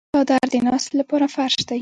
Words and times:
څادر 0.13 0.43
د 0.53 0.55
ناستې 0.67 0.93
لپاره 1.01 1.25
فرش 1.35 1.57
دی. 1.69 1.79